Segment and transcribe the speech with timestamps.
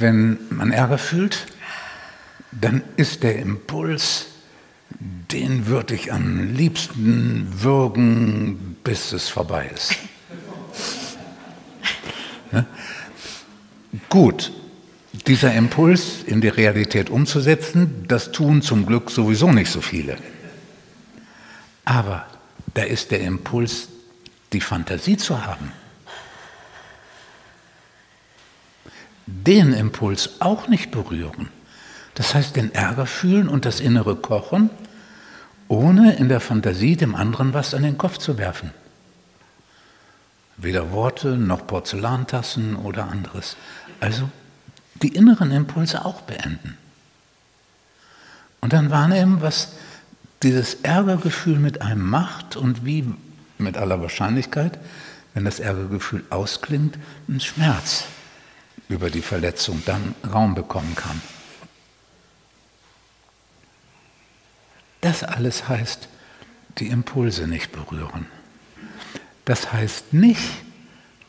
[0.00, 1.46] wenn man Ärger fühlt,
[2.52, 4.26] dann ist der Impuls,
[4.90, 9.96] den würde ich am liebsten würgen, bis es vorbei ist.
[14.08, 14.52] Gut,
[15.26, 20.16] dieser Impuls in die Realität umzusetzen, das tun zum Glück sowieso nicht so viele.
[21.84, 22.26] Aber
[22.74, 23.88] da ist der Impuls,
[24.52, 25.72] die Fantasie zu haben.
[29.26, 31.48] Den Impuls auch nicht berühren.
[32.14, 34.70] Das heißt, den Ärger fühlen und das innere Kochen,
[35.68, 38.70] ohne in der Fantasie dem anderen was an den Kopf zu werfen.
[40.56, 43.56] Weder Worte noch Porzellantassen oder anderes.
[44.00, 44.30] Also
[45.02, 46.78] die inneren Impulse auch beenden.
[48.60, 49.72] Und dann wahrnehmen, was
[50.42, 53.12] dieses Ärgergefühl mit einem macht und wie
[53.58, 54.78] mit aller Wahrscheinlichkeit,
[55.34, 56.96] wenn das Ärgergefühl ausklingt,
[57.28, 58.04] ein Schmerz
[58.88, 61.20] über die Verletzung dann Raum bekommen kann.
[65.00, 66.08] Das alles heißt,
[66.78, 68.26] die Impulse nicht berühren.
[69.44, 70.50] Das heißt nicht,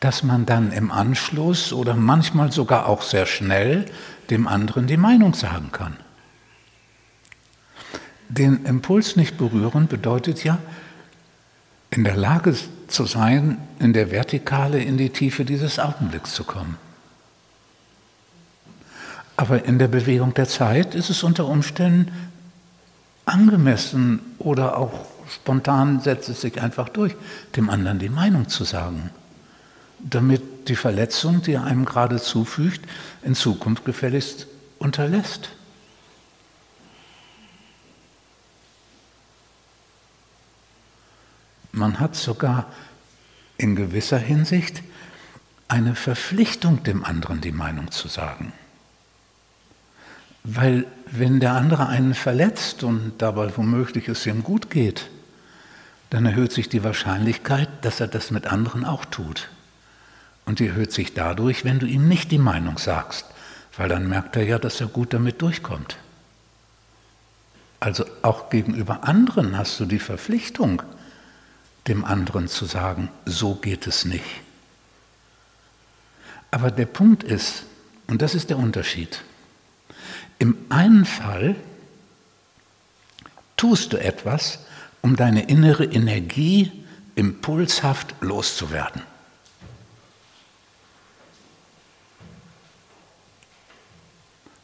[0.00, 3.86] dass man dann im Anschluss oder manchmal sogar auch sehr schnell
[4.30, 5.96] dem anderen die Meinung sagen kann.
[8.28, 10.58] Den Impuls nicht berühren bedeutet ja,
[11.90, 12.54] in der Lage
[12.88, 16.76] zu sein, in der Vertikale in die Tiefe dieses Augenblicks zu kommen.
[19.36, 22.12] Aber in der Bewegung der Zeit ist es unter Umständen
[23.24, 24.92] angemessen oder auch
[25.28, 27.16] spontan setzt es sich einfach durch,
[27.56, 29.10] dem anderen die Meinung zu sagen,
[29.98, 32.86] damit die Verletzung, die er einem gerade zufügt,
[33.22, 34.46] in Zukunft gefälligst
[34.78, 35.50] unterlässt.
[41.72, 42.66] Man hat sogar
[43.56, 44.82] in gewisser Hinsicht
[45.66, 48.52] eine Verpflichtung, dem anderen die Meinung zu sagen.
[50.44, 55.08] Weil wenn der andere einen verletzt und dabei womöglich es ihm gut geht,
[56.10, 59.48] dann erhöht sich die Wahrscheinlichkeit, dass er das mit anderen auch tut.
[60.44, 63.26] Und die erhöht sich dadurch, wenn du ihm nicht die Meinung sagst,
[63.76, 65.96] weil dann merkt er ja, dass er gut damit durchkommt.
[67.80, 70.82] Also auch gegenüber anderen hast du die Verpflichtung,
[71.88, 74.24] dem anderen zu sagen, so geht es nicht.
[76.50, 77.64] Aber der Punkt ist,
[78.06, 79.22] und das ist der Unterschied,
[80.44, 81.56] im einen Fall
[83.56, 84.58] tust du etwas,
[85.00, 86.70] um deine innere Energie
[87.14, 89.00] impulshaft loszuwerden.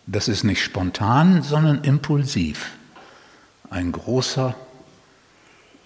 [0.06, 2.72] Das ist nicht spontan, sondern impulsiv.
[3.70, 4.54] Ein großer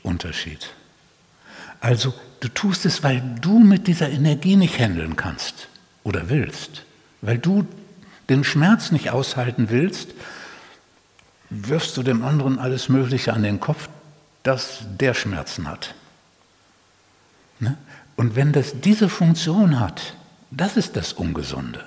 [0.02, 0.74] Unterschied.
[1.78, 5.68] Also du tust es, weil du mit dieser Energie nicht handeln kannst
[6.02, 6.82] oder willst,
[7.20, 7.64] weil du
[8.28, 10.14] den Schmerz nicht aushalten willst,
[11.50, 13.88] wirfst du dem anderen alles Mögliche an den Kopf,
[14.42, 15.94] dass der Schmerzen hat.
[17.60, 17.76] Ne?
[18.16, 20.14] Und wenn das diese Funktion hat,
[20.50, 21.84] das ist das Ungesunde.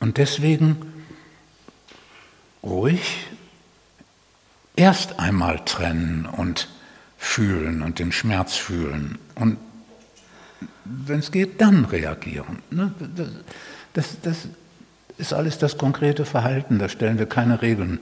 [0.00, 1.04] Und deswegen
[2.62, 3.26] ruhig
[4.76, 6.68] erst einmal trennen und
[7.18, 9.58] fühlen und den Schmerz fühlen und
[10.84, 12.58] wenn es geht, dann reagieren.
[12.70, 12.92] Ne?
[13.94, 14.48] Das, das
[15.18, 18.00] ist alles das konkrete Verhalten, da stellen wir keine Regeln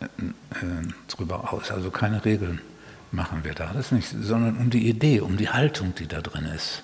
[0.00, 2.60] äh, äh, drüber aus, also keine Regeln
[3.10, 6.44] machen wir da, das nicht, sondern um die Idee, um die Haltung, die da drin
[6.44, 6.82] ist.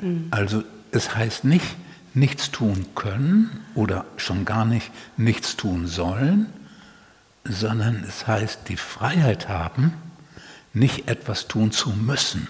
[0.00, 0.28] Mhm.
[0.30, 1.76] Also es heißt nicht,
[2.14, 6.52] nichts tun können oder schon gar nicht nichts tun sollen,
[7.44, 9.94] sondern es heißt die Freiheit haben,
[10.74, 12.48] nicht etwas tun zu müssen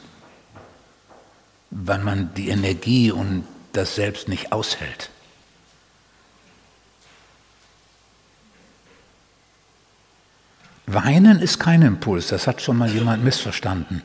[1.72, 5.10] weil man die Energie und das Selbst nicht aushält.
[10.86, 14.02] Weinen ist kein Impuls, das hat schon mal jemand missverstanden.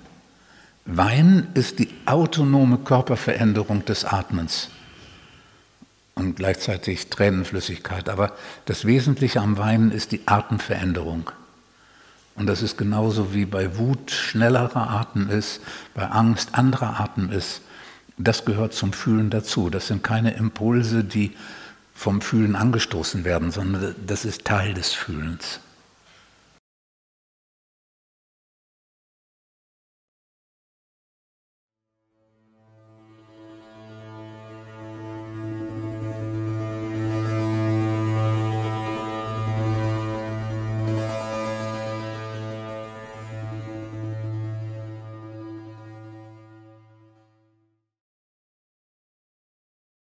[0.86, 4.70] Weinen ist die autonome Körperveränderung des Atmens
[6.16, 8.08] und gleichzeitig Tränenflüssigkeit.
[8.08, 8.32] Aber
[8.66, 11.30] das Wesentliche am Weinen ist die Atemveränderung.
[12.38, 15.60] Und das ist genauso wie bei Wut schnellerer Atem ist,
[15.96, 17.62] bei Angst anderer Atem ist.
[18.18, 19.70] Das gehört zum Fühlen dazu.
[19.70, 21.36] Das sind keine Impulse, die
[21.94, 25.60] vom Fühlen angestoßen werden, sondern das ist Teil des Fühlens.